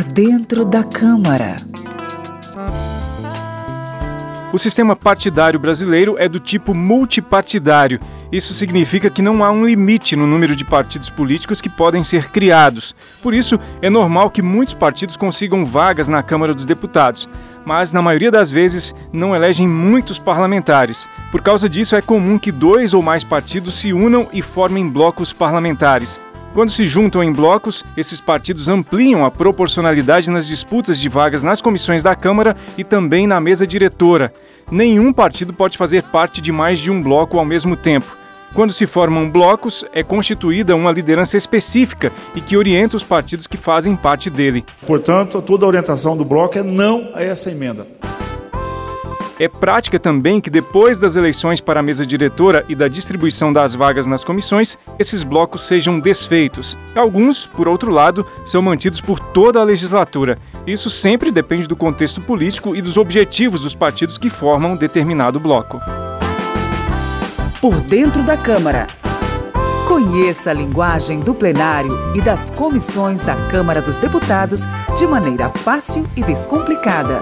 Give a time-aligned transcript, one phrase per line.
[0.00, 1.56] Por dentro da Câmara.
[4.50, 8.00] O sistema partidário brasileiro é do tipo multipartidário.
[8.32, 12.30] Isso significa que não há um limite no número de partidos políticos que podem ser
[12.30, 12.94] criados.
[13.22, 17.28] Por isso, é normal que muitos partidos consigam vagas na Câmara dos Deputados,
[17.66, 21.10] mas na maioria das vezes não elegem muitos parlamentares.
[21.30, 25.30] Por causa disso, é comum que dois ou mais partidos se unam e formem blocos
[25.30, 26.18] parlamentares.
[26.52, 31.60] Quando se juntam em blocos, esses partidos ampliam a proporcionalidade nas disputas de vagas nas
[31.60, 34.32] comissões da Câmara e também na mesa diretora.
[34.68, 38.16] Nenhum partido pode fazer parte de mais de um bloco ao mesmo tempo.
[38.52, 43.56] Quando se formam blocos, é constituída uma liderança específica e que orienta os partidos que
[43.56, 44.64] fazem parte dele.
[44.84, 47.86] Portanto, toda a orientação do bloco é não a essa emenda.
[49.40, 53.74] É prática também que depois das eleições para a mesa diretora e da distribuição das
[53.74, 56.76] vagas nas comissões, esses blocos sejam desfeitos.
[56.94, 60.36] Alguns, por outro lado, são mantidos por toda a legislatura.
[60.66, 65.80] Isso sempre depende do contexto político e dos objetivos dos partidos que formam determinado bloco.
[67.62, 68.88] Por dentro da Câmara.
[69.88, 74.66] Conheça a linguagem do plenário e das comissões da Câmara dos Deputados
[74.98, 77.20] de maneira fácil e descomplicada.